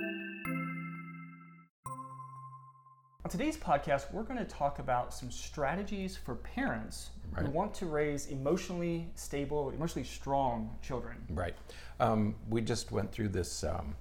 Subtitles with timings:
[3.29, 8.27] today's podcast, we're going to talk about some strategies for parents who want to raise
[8.27, 11.17] emotionally stable, emotionally strong children.
[11.29, 11.53] Right.
[11.99, 13.93] Um, we just went through this um,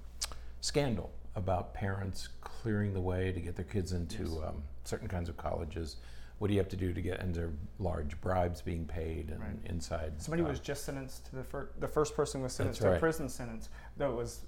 [0.61, 4.37] scandal about parents clearing the way to get their kids into Yes.
[4.47, 5.97] um, certain kinds of colleges.
[6.39, 9.59] What do you have to do to get into large bribes being paid and Right.
[9.65, 10.13] inside?
[10.21, 12.97] Somebody uh, was just sentenced to the first, the first person was sentenced That's to
[12.97, 14.41] a prison sentence, though it was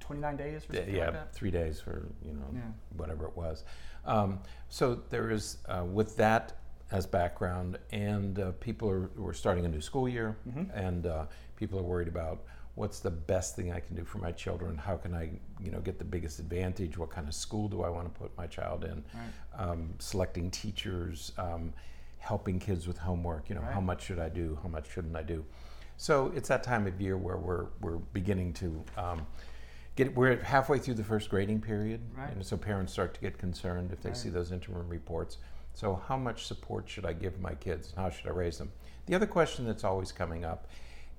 [0.00, 1.34] 29 days or something yeah, like that.
[1.34, 2.60] three days for you know Yeah.
[2.96, 3.64] whatever it was.
[4.04, 6.54] Um, so there is uh, with that
[6.90, 10.70] as background, and uh, people are we're starting a new school year, Mhm.
[10.74, 14.32] and uh, people are worried about what's the best thing I can do for my
[14.32, 14.76] children.
[14.76, 16.96] How can I you know get the biggest advantage?
[16.98, 19.04] What kind of school do I want to put my child in?
[19.14, 19.60] Right.
[19.68, 21.72] Um, selecting teachers, um,
[22.18, 23.48] helping kids with homework.
[23.48, 24.58] You know, how much should I do?
[24.62, 25.44] How much shouldn't I do?
[25.98, 29.26] So it's that time of year where we're we're beginning to um,
[29.96, 30.14] get.
[30.14, 32.32] We're halfway through the first grading period, Right.
[32.32, 34.16] and so parents start to get concerned if they Right.
[34.16, 35.38] see those interim reports.
[35.74, 38.72] So how much support should I give my kids, and how should I raise them?
[39.06, 40.66] The other question that's always coming up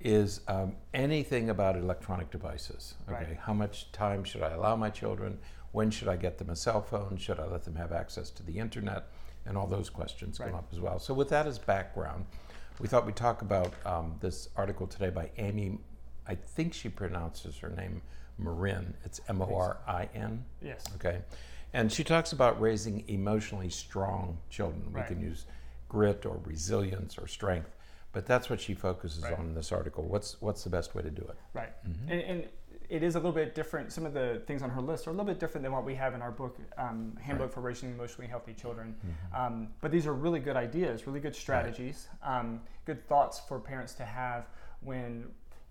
[0.00, 2.94] is um, anything about electronic devices.
[3.08, 3.36] Okay, Right.
[3.36, 5.38] how much time should I allow my children?
[5.72, 7.16] When should I get them a cell phone?
[7.16, 9.04] Should I let them have access to the internet?
[9.46, 10.98] And all those questions come up as well.
[10.98, 12.26] So with that as background,
[12.80, 15.78] we thought we'd talk about um, this article today by Amy.
[16.26, 18.02] I think she pronounces her name
[18.38, 18.94] Morin.
[19.04, 20.44] It's M O R I N.
[20.62, 20.84] Yes.
[20.96, 21.20] Okay.
[21.72, 24.84] And she talks about raising emotionally strong children.
[24.92, 25.08] Right.
[25.08, 25.46] We can use
[25.88, 27.74] grit or resilience or strength,
[28.12, 29.38] but that's what she focuses Right.
[29.38, 30.04] on in this article.
[30.04, 31.36] What's what's the best way to do it?
[31.52, 31.72] Right.
[31.86, 32.10] Mm-hmm.
[32.12, 32.48] And, and
[32.90, 33.92] it is a little bit different.
[33.92, 35.94] Some of the things on her list are a little bit different than what we
[35.94, 38.94] have in our book, um, Handbook for Raising Emotionally Healthy Children.
[38.94, 39.42] Mm-hmm.
[39.42, 43.94] Um, but these are really good ideas, really good strategies, um, good thoughts for parents
[43.94, 44.46] to have
[44.80, 45.24] when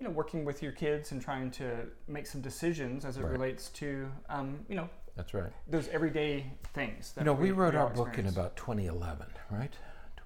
[0.04, 3.32] you know working with your kids and trying to make some decisions as it Right.
[3.32, 5.52] relates to um, you know That's right.
[5.66, 7.14] those everyday things.
[7.14, 9.72] That You know, we, wrote all our book in about 2011, right?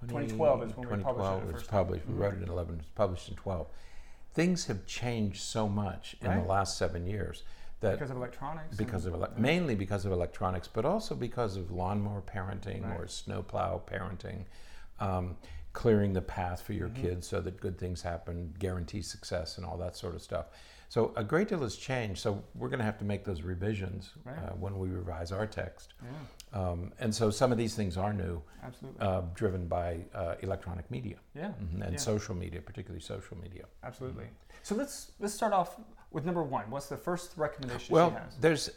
[0.10, 1.70] 20 2012 is when we published it was time.
[1.70, 2.08] published.
[2.08, 2.74] We wrote it in 11.
[2.76, 3.68] It was published in 12.
[4.34, 6.42] Things have changed so much in Right.
[6.42, 7.44] the last seven years
[7.82, 8.76] that because of electronics.
[8.76, 13.00] because of ele- mainly because of electronics, but also because of lawnmower parenting Right.
[13.00, 14.46] or snowplow parenting,
[15.00, 15.38] um,
[15.74, 16.80] clearing the path for Mm-hmm.
[16.80, 20.48] your kids so that good things happen, guarantee success, and all that sort of stuff.
[20.90, 22.22] So a great deal has changed.
[22.22, 24.38] So we're going to have to make those revisions Right.
[24.38, 25.94] uh, when we revise our text.
[26.02, 29.02] yeah, Um, and so some of these things are new, absolutely.
[29.02, 31.52] uh, driven by uh, electronic media yeah.
[31.62, 32.00] mhm, and Yeah.
[32.00, 33.66] social media, particularly social media.
[33.84, 34.28] Absolutely.
[34.64, 35.78] So let's let's start off
[36.12, 36.70] with number one.
[36.70, 38.38] What's the first recommendation Well, she has?
[38.40, 38.70] there's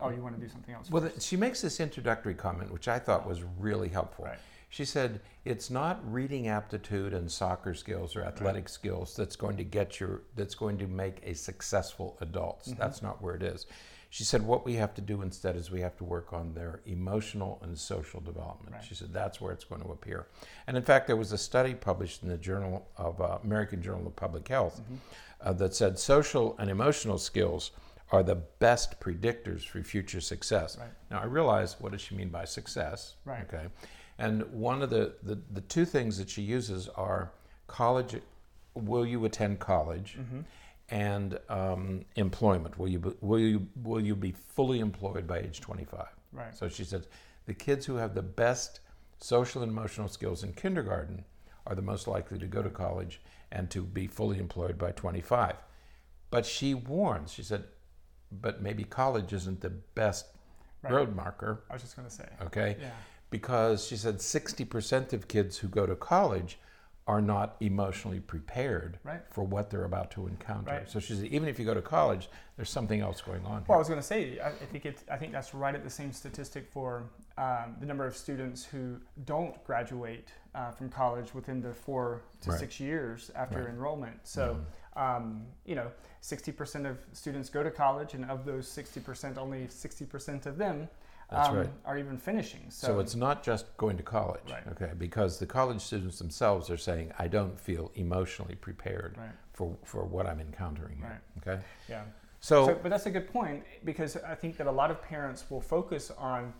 [0.00, 0.90] Oh, you want to do something else?
[0.90, 4.26] Well, th- she makes this introductory comment, which I thought was really helpful.
[4.26, 4.38] Right.
[4.74, 9.62] She said, "It's not reading aptitude and soccer skills or athletic skills that's going to
[9.62, 12.64] get your that's going to make a successful adult.
[12.64, 12.80] Mm-hmm.
[12.80, 13.66] That's not where it is."
[14.10, 16.80] She said, "What we have to do instead is we have to work on their
[16.86, 18.82] emotional and social development." Right.
[18.82, 20.26] She said that's where it's going to appear.
[20.66, 24.08] And in fact, there was a study published in the Journal of uh, American Journal
[24.08, 24.96] of Public Health Mm-hmm.
[25.40, 27.70] uh, that said social and emotional skills
[28.10, 30.76] are the best predictors for future success.
[30.76, 30.88] Right.
[31.12, 33.14] Now, I realize what does she mean by success?
[33.24, 33.44] Right.
[33.44, 33.66] Okay.
[34.18, 37.32] And one of the, the, the two things that she uses are
[37.66, 38.14] college,
[38.74, 40.16] will you attend college?
[40.18, 40.40] Mm-hmm.
[40.90, 42.78] And um, employment.
[42.78, 46.06] Will you, be, will, you, will you be fully employed by age 25?
[46.32, 46.56] Right.
[46.56, 47.08] So she says
[47.46, 48.80] the kids who have the best
[49.18, 51.24] social and emotional skills in kindergarten
[51.66, 53.20] are the most likely to go to college
[53.50, 55.54] and to be fully employed by 25.
[56.30, 57.64] But she warns, she said,
[58.30, 60.26] but maybe college isn't the best
[60.82, 60.92] Right.
[60.92, 62.28] road marker, I was just going to say.
[62.42, 62.76] okay?
[62.78, 62.90] Yeah.
[63.38, 66.56] Because she said 60% of kids who go to college
[67.08, 69.22] are not emotionally prepared Right.
[69.28, 70.70] for what they're about to encounter.
[70.70, 70.88] Right.
[70.88, 73.64] So she said, even if you go to college, there's something else going on.
[73.66, 75.90] Well, I was going to say, I, think it's, I think that's right at the
[75.90, 77.02] same statistic for
[77.36, 82.50] um, the number of students who don't graduate uh, from college within the four to
[82.52, 82.60] Right.
[82.60, 84.20] six years after enrollment.
[84.22, 84.56] So,
[84.94, 85.90] um, you know,
[86.22, 90.88] 60% of students go to college, and of those 60%, only 60% of them
[91.30, 91.70] That's um, right.
[91.84, 92.66] are even finishing.
[92.68, 94.66] So, So it's not just going to college, Right.
[94.72, 94.92] okay?
[94.96, 99.30] Because the college students themselves are saying, I don't feel emotionally prepared Right.
[99.52, 101.62] for, for what I'm encountering here, okay?
[101.88, 102.04] yeah.
[102.40, 105.50] So, So, but that's a good point because I think that a lot of parents
[105.50, 106.52] will focus on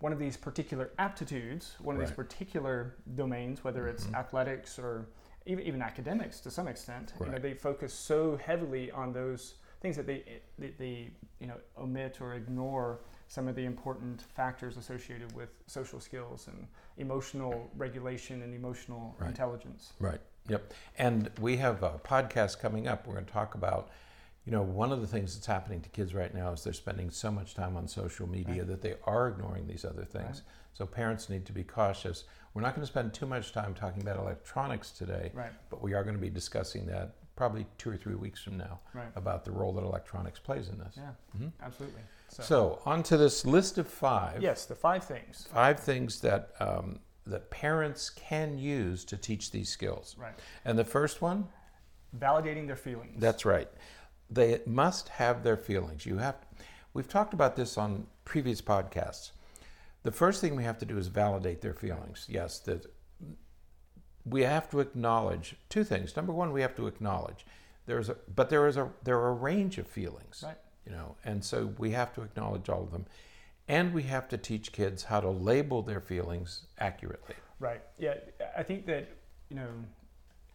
[0.00, 4.14] one of these particular aptitudes, one of these particular domains, whether it's Mhm.
[4.14, 5.06] athletics or
[5.46, 7.14] even, even academics to some extent.
[7.20, 7.42] You know, Right.
[7.42, 11.10] they focus so heavily on those things that they, they, they
[11.40, 16.66] you know omit or ignore some of the important factors associated with social skills and
[16.98, 19.28] emotional regulation and emotional Right.
[19.28, 19.92] intelligence.
[19.98, 20.72] right, yep.
[20.98, 23.06] And we have a podcast coming up.
[23.06, 23.90] We're going to talk about
[24.46, 27.10] you know, one of the things that's happening to kids right now is they're spending
[27.10, 28.66] so much time on social media Right.
[28.66, 30.42] that they are ignoring these other things.
[30.74, 32.24] So parents need to be cautious.
[32.52, 35.50] We're not going to spend too much time talking about electronics today, Right.
[35.70, 38.80] but we are going to be discussing that probably two or three weeks from now
[38.92, 39.08] Right.
[39.16, 40.96] about the role that electronics plays in this.
[40.96, 41.12] Yeah.
[41.36, 41.52] Mhm.
[41.60, 42.02] Absolutely.
[42.28, 44.40] So, So, on to this list of five.
[44.42, 45.46] yes, the five things.
[45.52, 50.14] Five things that um, that parents can use to teach these skills.
[50.18, 50.34] Right.
[50.64, 51.48] And the first one,
[52.16, 53.18] Validating their feelings.
[53.20, 53.68] that's right.
[54.30, 56.04] They must have their feelings.
[56.06, 56.36] You have.
[56.92, 59.32] We've talked about this on previous podcasts.
[60.02, 62.26] The first thing we have to do is validate their feelings.
[62.28, 62.86] Yes, that
[64.24, 66.16] we have to acknowledge two things.
[66.16, 67.44] Number one, we have to acknowledge
[67.86, 70.42] there's a, but there is a there are a range of feelings.
[70.44, 70.56] Right.
[70.86, 73.06] You know, and so we have to acknowledge all of them,
[73.68, 77.34] and we have to teach kids how to label their feelings accurately.
[77.58, 77.82] Right.
[77.98, 78.16] Yeah.
[78.56, 79.08] I think that,
[79.48, 79.68] you know,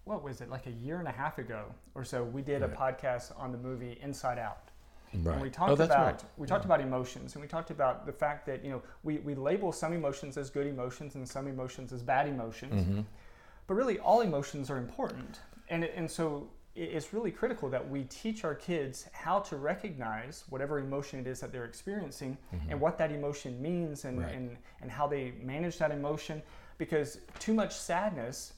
[0.04, 2.68] what was it, like a year and a half ago or so, we did a
[2.68, 4.70] podcast on the movie Inside Out.
[5.14, 5.34] Right.
[5.34, 6.24] And we talked oh, about right.
[6.38, 9.34] we talked about emotions and we talked about the fact that, you know, we, we
[9.34, 12.86] label some emotions as good emotions and some emotions as bad emotions.
[12.86, 13.06] Mhm.
[13.70, 15.42] But really all emotions are important.
[15.70, 20.80] And and so it's really critical that we teach our kids how to recognize whatever
[20.80, 22.36] emotion it is that they're experiencing
[22.70, 24.26] and what that emotion means and, Mm-hmm.
[24.26, 24.36] Right.
[24.36, 26.42] and, and how they manage that emotion
[26.80, 28.54] because too much sadness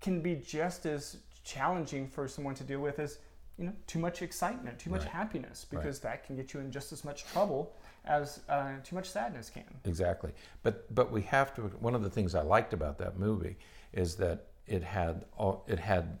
[0.00, 3.18] can be just as challenging for someone to deal with as
[3.58, 5.10] you know too much excitement too much Right.
[5.20, 5.70] happiness Right.
[5.82, 7.74] because that can get you in just as much trouble
[8.04, 10.32] as uh, too much sadness can Exactly.
[10.62, 11.62] But but we have to.
[11.62, 13.56] One of the things I liked about that movie
[13.92, 16.18] is that it had all it had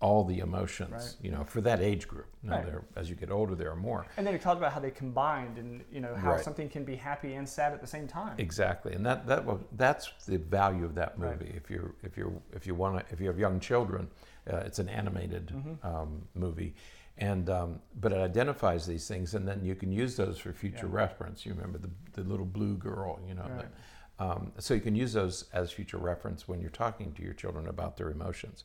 [0.00, 0.92] all the emotions.
[0.92, 1.24] Right.
[1.24, 2.26] You know, for that age group.
[2.44, 2.72] Now, Right.
[2.94, 4.06] as you get older, there are more.
[4.16, 6.44] and then it talked about how they combined and you know how Right.
[6.44, 9.60] something can be happy and sad at the same time Exactly, and that that was
[9.72, 11.52] that's the value of that movie.
[11.56, 14.08] If you if you if you want to if you have young children,
[14.48, 15.84] uh, it's an animated Mm-hmm.
[15.86, 16.74] um, movie,
[17.18, 20.86] and um, but it identifies these things, and then you can use those for future
[20.86, 20.96] Yeah.
[21.02, 21.44] reference.
[21.46, 23.42] You remember the the little blue girl, you know.
[23.48, 23.58] Right.
[23.58, 23.72] that-
[24.20, 27.68] um, so you can use those as future reference when you're talking to your children
[27.68, 28.64] about their emotions.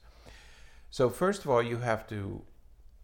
[0.89, 2.41] So first of all, you have to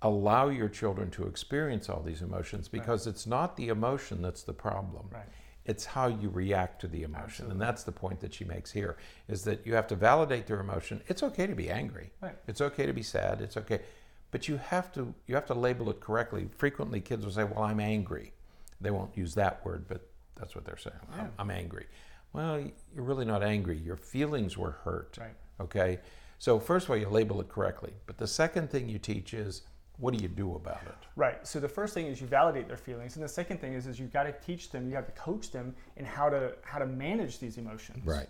[0.01, 4.53] allow your children to experience all these emotions because it's not the emotion that's the
[4.53, 5.25] problem right
[5.65, 7.51] it's how you react to the emotion Absolutely.
[7.51, 8.95] and that's the point that she makes here
[9.27, 12.33] is that you have to validate their emotion it's okay to be angry Right.
[12.47, 13.81] it's okay to be sad it's okay
[14.31, 17.63] but you have to you have to label it correctly frequently kids will say well
[17.63, 18.33] i'm angry
[18.81, 21.21] they won't use that word but that's what they're saying Yeah.
[21.23, 21.85] I'm, I'm angry
[22.33, 22.59] well
[22.93, 25.99] you're really not angry your feelings were hurt right okay
[26.37, 29.63] so first of all you label it correctly but the second thing you teach is
[29.97, 31.45] what do you do about it Right.
[31.45, 33.99] So the first thing is you validate their feelings, and the second thing is is
[33.99, 36.85] you've got to teach them, you have to coach them in how to how to
[36.85, 38.05] manage these emotions.
[38.05, 38.29] Right.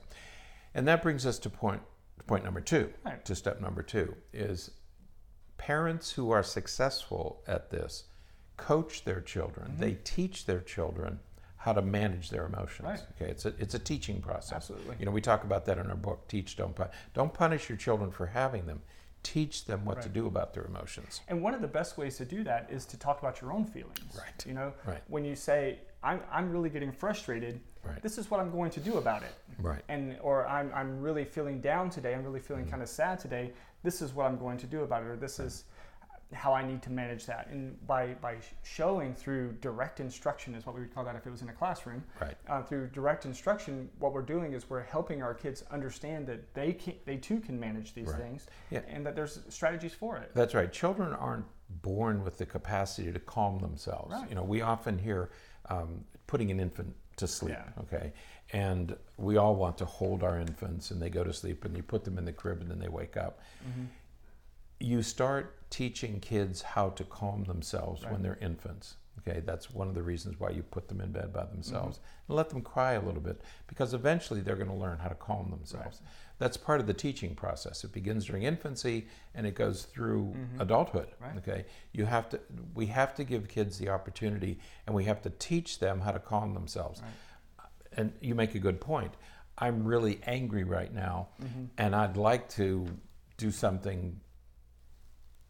[0.73, 1.83] And that brings us to point
[2.25, 2.91] point number 2.
[3.05, 3.23] Right.
[3.25, 4.71] To step number 2 is
[5.59, 8.05] parents who are successful at this
[8.57, 9.67] coach their children.
[9.71, 9.81] Mm-hmm.
[9.81, 11.19] They teach their children
[11.57, 12.87] how to manage their emotions.
[12.87, 13.01] Right.
[13.21, 14.53] Okay, it's a it's a teaching process.
[14.53, 14.95] Absolutely.
[14.99, 16.93] You know, we talk about that in our book Teach Don't Punish.
[17.13, 18.81] Don't punish your children for having them.
[19.21, 21.19] Teach them what to do about their emotions.
[21.27, 23.65] And one of the best ways to do that is to talk about your own
[23.65, 23.99] feelings.
[24.17, 24.45] Right.
[24.47, 25.01] You know, Right.
[25.09, 28.01] when you say, I'm, I'm really getting frustrated, Right.
[28.01, 29.33] this is what I'm going to do about it.
[29.61, 29.81] Right.
[29.89, 32.71] And or I'm, I'm really feeling down today, I'm really feeling Mm-hmm.
[32.71, 33.51] kind of sad today,
[33.83, 35.65] this is what I'm going to do about it, or this is
[36.31, 37.47] how I need to manage that.
[37.49, 41.31] And by, by showing through direct instruction is what we would call that if it
[41.31, 42.03] was in a classroom.
[42.21, 42.35] Right.
[42.47, 46.73] Uh, through direct instruction, what we're doing is we're helping our kids understand that they
[46.73, 48.21] can, they too can manage these Right.
[48.21, 48.81] things, Yeah.
[48.87, 50.29] and that there's strategies for it.
[50.35, 50.71] That's right.
[50.71, 51.45] Children aren't
[51.81, 54.13] born with the capacity to calm themselves.
[54.13, 54.29] Right.
[54.29, 55.31] You know, we often hear
[55.69, 57.55] um, putting an infant to sleep.
[57.57, 57.83] Yeah.
[57.83, 58.13] Okay,
[58.51, 61.83] and we all want to hold our infants, and they go to sleep, and you
[61.83, 63.39] put them in the crib, and then they wake up.
[63.67, 63.85] Mm-hmm.
[64.79, 68.95] You start teaching kids how to calm themselves when they're infants.
[69.27, 72.29] Okay, that's one of the reasons why you put them in bed by themselves Mm-hmm.
[72.31, 75.15] and let them cry a little bit because eventually they're going to learn how to
[75.15, 75.99] calm themselves.
[76.37, 77.83] That's part of the teaching process.
[77.83, 81.09] It begins during infancy and it goes through adulthood.
[81.09, 81.23] Mm-hmm.
[81.25, 81.37] Right.
[81.37, 82.39] Okay, you have to.
[82.73, 86.19] We have to give kids the opportunity, and we have to teach them how to
[86.19, 87.01] calm themselves.
[87.97, 89.13] And you make a good point.
[89.57, 91.65] I'm really angry right now, Mm-hmm.
[91.77, 92.87] and I'd like to
[93.37, 94.19] do something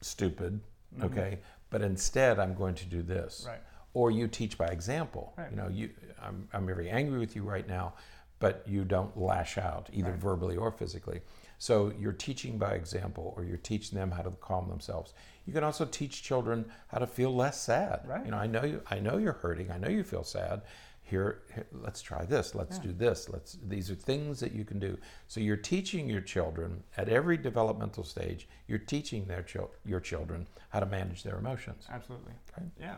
[0.02, 0.60] stupid.
[1.04, 1.38] Okay,
[1.70, 3.46] but instead I'm going to do this.
[3.48, 3.60] Right.
[3.94, 5.34] Or you teach by example.
[5.38, 5.52] Right.
[5.52, 5.92] You know, you
[6.22, 7.94] I'm, I'm very angry with you right now,
[8.40, 10.20] but you don't lash out either Right.
[10.20, 11.22] verbally or physically.
[11.60, 15.14] So you're teaching by example, or you're teaching them how to calm themselves.
[15.46, 18.02] You can also teach children how to feel less sad.
[18.08, 18.26] Right.
[18.26, 18.82] You know, I know you.
[18.90, 19.70] I know you're hurting.
[19.70, 20.62] I know you feel sad.
[21.10, 22.84] Here, here let's try this let's Yeah.
[22.84, 24.98] do this let's these are things that you can do
[25.28, 30.46] so you're teaching your children at every developmental stage you're teaching their chil- your children
[30.70, 32.34] how to manage their emotions Absolutely.
[32.52, 32.66] Okay.
[32.80, 32.96] Yeah.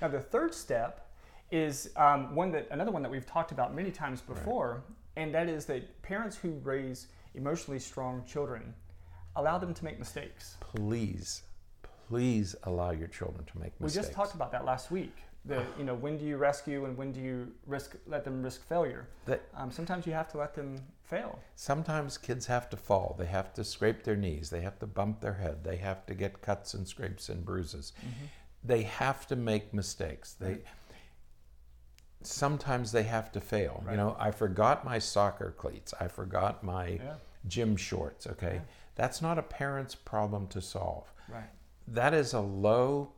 [0.00, 1.08] Now the third step
[1.50, 4.82] is um, one that another one that we've talked about many times before,
[5.16, 8.74] and that is that parents who raise emotionally strong children
[9.36, 10.56] allow them to make mistakes.
[10.60, 11.42] please
[12.08, 13.96] please allow your children to make mistakes.
[13.96, 15.16] We just talked about that last week.
[15.44, 18.62] The you know when do you rescue and when do you risk let them risk
[18.62, 19.08] failure?
[19.24, 21.38] That- Um, sometimes you have to let them fail.
[21.56, 23.16] Sometimes kids have to fall.
[23.18, 24.50] They have to scrape their knees.
[24.50, 25.64] They have to bump their head.
[25.64, 27.92] They have to get cuts and scrapes and bruises.
[28.62, 30.32] They have to make mistakes.
[30.34, 30.62] They
[32.22, 33.82] sometimes they have to fail.
[33.90, 35.92] You know, I forgot my soccer cleats.
[36.00, 37.16] I forgot my Yeah.
[37.48, 38.54] gym shorts, okay?
[38.56, 38.60] Yeah.
[38.94, 41.12] That's not a parent's problem to solve.
[41.28, 41.50] Right.
[41.88, 43.12] That is a low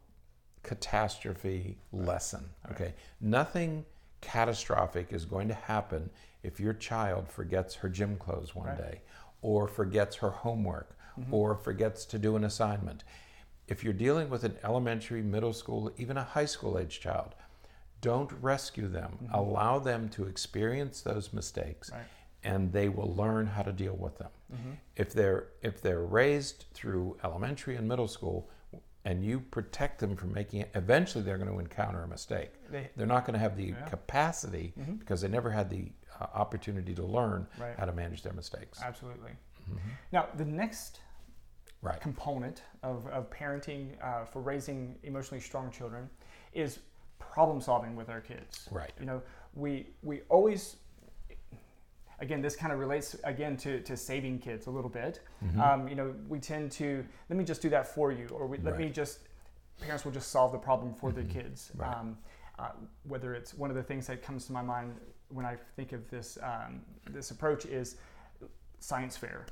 [0.64, 2.94] catastrophe lesson, okay?
[3.20, 3.84] Nothing
[4.20, 6.10] catastrophic is going to happen
[6.42, 8.78] if your child forgets her gym clothes one Right.
[8.78, 9.00] day
[9.42, 10.96] or forgets her homework
[11.30, 13.04] or forgets to do an assignment.
[13.68, 17.34] If you're dealing with an elementary, middle school, even a high school age child,
[18.00, 19.28] don't rescue them.
[19.32, 22.02] Allow them to experience those mistakes Right.
[22.42, 24.30] and they will learn how to deal with them.
[24.52, 24.70] Mm-hmm.
[24.96, 28.50] If they're if they're raised through elementary and middle school
[29.04, 32.52] and you protect them from making it, eventually they're going to encounter a mistake.
[32.70, 33.84] They, They're not going to have the Yeah.
[33.86, 34.98] capacity Mhm.
[34.98, 37.76] because they never had the uh, opportunity to learn Right.
[37.76, 38.80] how to manage their mistakes.
[38.82, 39.32] absolutely.
[40.12, 41.00] Now the next
[41.82, 42.00] Right.
[42.00, 46.08] component of, of parenting uh, for raising emotionally strong children
[46.52, 46.78] is
[47.18, 48.68] problem solving with our kids.
[48.70, 48.92] Right.
[49.00, 49.22] You know,
[49.54, 50.76] we we always
[52.24, 55.20] again this kind of relates again to, to saving kids a little bit.
[55.44, 55.60] Mm-hmm.
[55.60, 58.58] Um, you know, we tend to let me just do that for you, or we,
[58.58, 59.20] let me just
[59.80, 61.70] parents will just solve the problem for their kids.
[61.76, 61.94] Right.
[61.94, 62.18] Um,
[62.58, 62.70] uh,
[63.08, 64.94] whether it's one of the things that comes to my mind
[65.28, 67.96] when I think of this um, this approach is
[68.80, 69.46] science fair.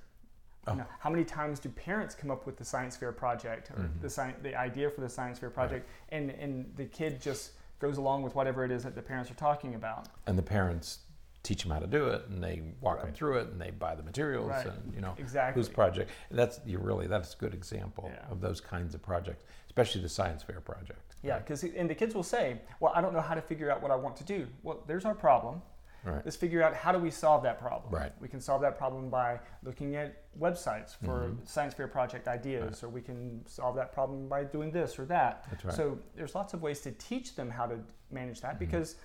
[0.66, 0.72] Oh.
[0.72, 3.82] You know, how many times do parents come up with the science fair project or
[3.82, 4.00] Mhm.
[4.00, 7.98] the sci- the idea for the science fair project, and and the kid just goes
[7.98, 10.08] along with whatever it is that the parents are talking about.
[10.28, 11.00] And the parents
[11.42, 13.94] teach them how to do it and they walk them through it and they buy
[13.94, 14.66] the materials Right.
[14.66, 15.58] and you know Exactly.
[15.60, 18.30] whose project that's you really that's a good example Yeah.
[18.30, 22.14] of those kinds of projects especially the science fair project Yeah, because and the kids
[22.16, 24.48] will say, "Well, I don't know how to figure out what I want to do."
[24.64, 25.62] Well, there's our problem.
[26.04, 27.94] right Let's figure out how do we solve that problem.
[27.94, 28.12] Right.
[28.20, 31.46] We can solve that problem by looking at websites for Mhm.
[31.46, 35.44] science fair project ideas, or we can solve that problem by doing this or that.
[35.50, 37.78] that's right So there's lots of ways to teach them how to
[38.10, 38.58] manage that Mhm.
[38.58, 38.96] because,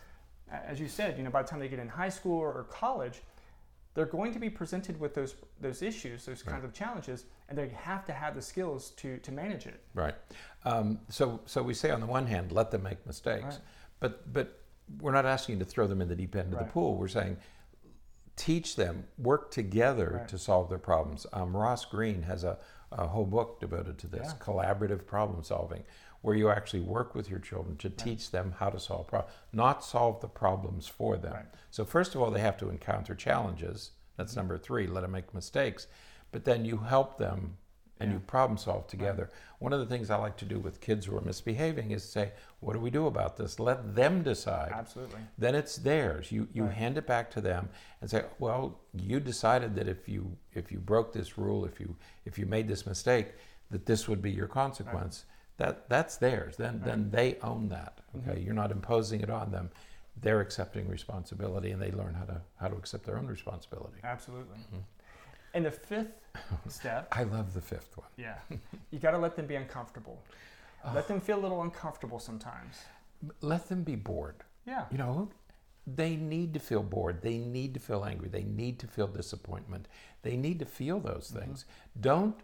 [0.52, 2.64] as you said, you know, by the time they get in high school or, or
[2.66, 3.22] college,
[3.94, 7.70] they're going to be presented with those those issues, those kinds of challenges, and they
[7.70, 9.82] have to have the skills to to manage it.
[9.94, 10.16] Right.
[10.66, 13.60] Um, so, so we say on the one hand, let them make mistakes, Right.
[14.00, 14.62] but but
[15.02, 16.68] we're not asking you to throw them in the deep end of Right.
[16.68, 16.96] the pool.
[16.96, 17.38] We're saying
[18.36, 20.28] teach them, work together Right.
[20.28, 21.26] to solve their problems.
[21.34, 22.60] Um, Ross Greene has a,
[22.92, 24.38] a whole book devoted to this Yeah.
[24.40, 25.84] collaborative problem solving,
[26.22, 29.84] where you actually work with your children to teach them how to solve problems, not
[29.84, 31.34] solve the problems for them.
[31.34, 31.46] Right.
[31.70, 33.92] So first of all, they have to encounter challenges.
[34.16, 34.40] That's Mm-hmm.
[34.40, 34.88] number three.
[34.88, 35.88] Let them make mistakes,
[36.32, 37.58] but then you help them
[38.00, 39.30] and you problem solve together.
[39.60, 42.32] One of the things I like to do with kids who are misbehaving is say,
[42.60, 44.72] "What do we do about this?" Let them decide.
[44.72, 45.20] Absolutely.
[45.38, 46.32] Then it's theirs.
[46.32, 46.74] You you Right.
[46.74, 47.70] hand it back to them
[48.02, 51.96] and say, "Well, you decided that if you if you broke this rule, if you
[52.26, 53.34] if you made this mistake,
[53.72, 55.26] that this would be your consequence."
[55.58, 56.58] That that's theirs.
[56.58, 58.00] Then then they own that.
[58.16, 58.46] Okay, Mhm.
[58.46, 59.72] you're not imposing it on them.
[60.20, 63.98] They're accepting responsibility, and they learn how to how to accept their own responsibility.
[64.04, 64.58] Absolutely.
[64.58, 64.84] Mhm.
[65.54, 66.12] And the fifth
[66.68, 68.08] step, I love the fifth one.
[68.18, 68.38] yeah,
[68.92, 70.22] you got to let them be uncomfortable.
[70.86, 70.92] Oh.
[70.94, 72.76] Let them feel a little uncomfortable sometimes.
[73.42, 74.36] Let them be bored.
[74.66, 74.86] Yeah.
[74.92, 75.30] You know,
[75.88, 77.22] they need to feel bored.
[77.22, 78.30] They need to feel angry.
[78.30, 79.88] They need to feel disappointment.
[80.22, 81.66] They need to feel those things.
[82.00, 82.36] Don't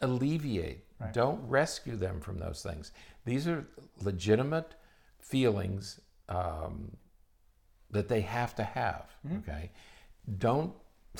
[0.00, 1.12] alleviate, Right.
[1.12, 2.92] don't rescue them from those things.
[3.24, 3.66] These are
[4.02, 4.74] legitimate
[5.20, 6.96] feelings um,
[7.90, 9.06] that they have to have.
[9.26, 9.38] Mhm.
[9.38, 9.70] Okay.
[10.38, 10.74] Don't,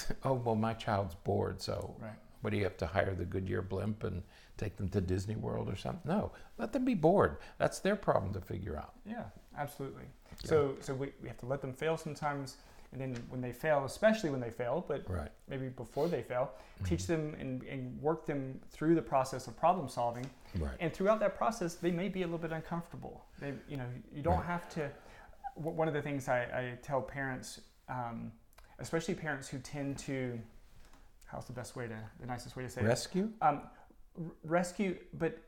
[0.24, 2.12] oh, well, my child's bored, so Right.
[2.42, 4.22] what do you have to hire the Goodyear blimp and
[4.56, 6.02] take them to Disney World or something?
[6.10, 7.38] No, let them be bored.
[7.58, 8.92] That's their problem to figure out.
[9.06, 9.24] Yeah,
[9.56, 10.04] absolutely.
[10.44, 12.56] So, so we, we have to let them fail sometimes,
[12.92, 15.30] and then when they fail, especially when they fail, but Right.
[15.48, 16.50] maybe before they fail,
[16.84, 17.12] teach Mm-hmm.
[17.12, 20.28] them and, and work them through the process of problem solving.
[20.58, 20.76] Right.
[20.80, 23.24] And throughout that process, they may be a little bit uncomfortable.
[23.40, 24.46] They, you know, you don't Right.
[24.46, 24.90] have to.
[25.56, 28.30] One of the things I, I tell parents, um,
[28.78, 30.38] especially parents who tend to,
[31.26, 32.84] how's the best way to, the nicest way to say it?
[32.84, 33.30] Rescue?
[33.42, 33.62] um,
[34.18, 35.38] r- rescue, but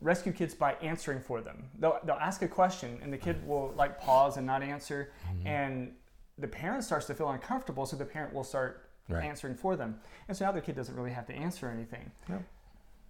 [0.00, 1.68] rescue kids by answering for them.
[1.78, 5.46] They'll, they'll ask a question and the kid will like pause and not answer, Mm-hmm.
[5.46, 5.92] and
[6.38, 9.24] the parent starts to feel uncomfortable, so the parent will start Right.
[9.24, 9.98] answering for them.
[10.28, 12.12] And so now the kid doesn't really have to answer anything.
[12.28, 12.42] Yep.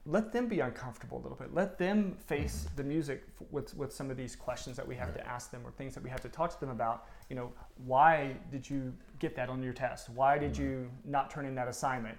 [0.07, 1.53] Let them be uncomfortable a little bit.
[1.55, 2.77] Let them face Mm-hmm.
[2.77, 5.61] the music f- with, with some of these questions that we have to ask them
[5.65, 7.05] or things that we have to talk to them about.
[7.29, 7.53] You know,
[7.85, 10.09] why did you get that on your test?
[10.09, 10.63] Why did Mm-hmm.
[10.63, 12.17] you not turn in that assignment?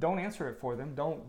[0.00, 0.94] Don't answer it for them.
[0.94, 1.22] Don't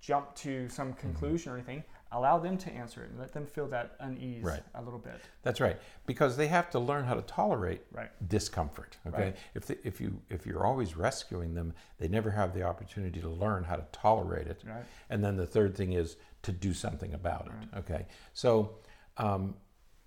[0.00, 1.00] jump to some Mm-hmm.
[1.00, 1.84] conclusion or anything.
[2.14, 4.62] Allow them to answer it and let them feel that unease Right.
[4.74, 5.20] a little bit.
[5.42, 8.10] That's right, because they have to learn how to tolerate Right.
[8.28, 8.98] discomfort.
[9.06, 9.36] Okay, Right.
[9.54, 13.28] if the, if you if you're always rescuing them, they never have the opportunity to
[13.28, 14.62] learn how to tolerate it.
[14.66, 14.84] Right.
[15.10, 17.78] And then the third thing is to do something about it.
[17.78, 18.78] Okay, so.
[19.16, 19.56] Um,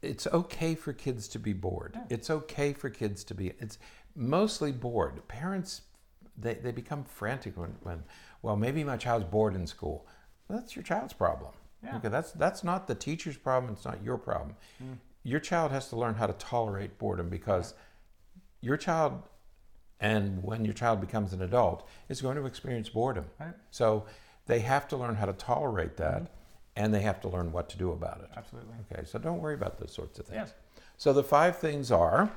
[0.01, 1.93] it's okay for kids to be bored.
[1.95, 2.03] Yeah.
[2.12, 3.53] It's okay for kids to be.
[3.59, 3.79] It's
[4.15, 5.27] mostly bored.
[5.27, 5.81] Parents,
[6.38, 8.03] they, they become frantic when, when,
[8.43, 10.05] well, maybe my child's bored in school.
[10.47, 11.53] Well, that's your child's problem.
[11.86, 11.98] Yeah.
[11.98, 13.74] Okay, that's that's not the teacher's problem.
[13.74, 14.56] It's not your problem.
[14.84, 14.98] Mm.
[15.24, 17.74] Your child has to learn how to tolerate boredom because
[18.62, 19.22] your child,
[20.00, 23.25] and when your child becomes an adult, is going to experience boredom.
[23.39, 23.54] Right.
[23.72, 24.06] So
[24.48, 26.84] they have to learn how to tolerate that, Mm-hmm.
[26.84, 28.30] and they have to learn what to do about it.
[28.36, 28.75] Absolutely.
[28.92, 30.50] Okay, so don't worry about those sorts of things.
[30.50, 30.54] Yes.
[30.98, 32.30] So the five things are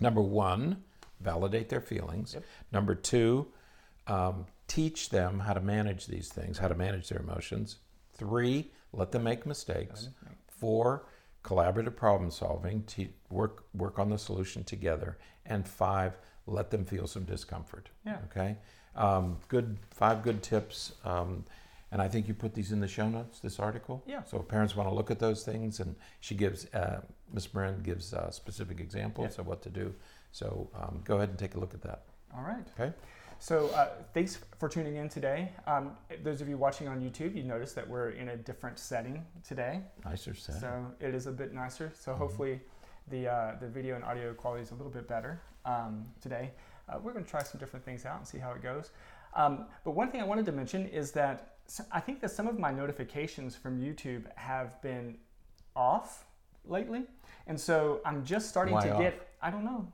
[0.00, 0.82] number one,
[1.20, 2.34] validate their feelings.
[2.34, 2.44] Yep.
[2.72, 3.46] Number two,
[4.06, 7.76] um, teach them how to manage these things, how to manage their emotions.
[8.14, 10.08] Three, let them make mistakes.
[10.48, 11.06] Four,
[11.42, 15.18] collaborative problem solving, te- work work on the solution together.
[15.46, 16.16] And five,
[16.46, 17.90] let them feel some discomfort.
[18.06, 18.18] Yeah.
[18.30, 18.56] Okay.
[18.96, 20.92] Um, good five good tips.
[21.04, 21.44] Um,
[21.92, 23.40] and I think you put these in the show notes.
[23.40, 24.02] This article.
[24.06, 24.22] Yeah.
[24.24, 27.00] So if parents want to look at those things, and she gives uh,
[27.32, 29.94] Miss Morin gives uh, specific examples of what to do.
[30.32, 32.02] So um, go ahead and take a look at that.
[32.36, 32.66] All right.
[32.78, 32.92] Okay.
[33.38, 35.52] So uh, thanks for tuning in today.
[35.66, 39.24] Um, those of you watching on YouTube, you notice that we're in a different setting
[39.46, 39.80] today.
[40.04, 40.60] Nicer set.
[40.60, 41.92] So it is a bit nicer.
[41.94, 42.60] So hopefully
[43.08, 46.52] the, uh, the video and audio quality is a little bit better um, today.
[46.88, 48.90] Uh, we're going to try some different things out and see how it goes.
[49.34, 51.56] Um, but one thing I wanted to mention is that
[51.90, 55.16] I think that some of my notifications from YouTube have been
[55.74, 56.24] off
[56.66, 57.02] lately.
[57.46, 59.00] And so I'm just starting Why to off?
[59.00, 59.86] get, I don't know.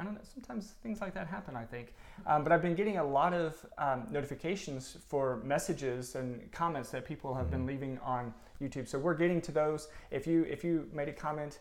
[0.00, 0.20] I don't know.
[0.32, 1.92] Sometimes things like that happen, I think.
[2.26, 7.04] Um, but I've been getting a lot of um, notifications for messages and comments that
[7.04, 7.50] people have Mm-hmm.
[7.50, 8.32] been leaving on
[8.62, 8.88] YouTube.
[8.88, 9.88] So we're getting to those.
[10.10, 11.58] If you if you made a comment,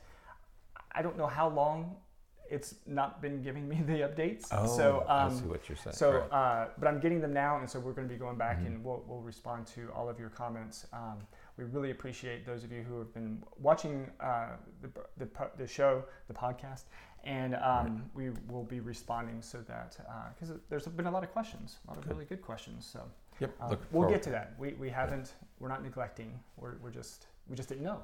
[0.94, 1.96] I don't know how long
[2.50, 4.48] it's not been giving me the updates.
[4.52, 5.96] Oh, so I um, see what you're saying.
[5.96, 6.32] so, Right.
[6.32, 8.68] uh, but I'm getting them now, and so we're going to be going back Mhm.
[8.68, 10.88] and we'll, we'll respond to all of your comments.
[10.94, 11.20] Um,
[11.60, 16.04] we really appreciate those of you who have been watching uh, the, the, the show,
[16.30, 16.84] the podcast,
[17.26, 19.98] and um, we will be responding so that,
[20.34, 22.90] because there's been a lot of questions, a lot of really good questions.
[22.92, 23.02] So
[23.42, 23.54] yep.
[23.62, 24.14] uh, look we'll forward.
[24.14, 24.54] get to that.
[24.58, 28.00] We, we haven't, we're not neglecting, we're, we're just, we just didn't know.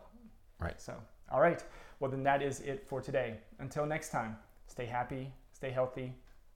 [0.59, 0.79] Right.
[0.81, 0.93] So,
[1.31, 1.63] all right.
[2.01, 3.37] Well, then that is it for today.
[3.59, 4.35] Until next time,
[4.67, 6.13] stay happy, stay healthy,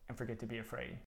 [0.10, 0.98] and forget to be afraid.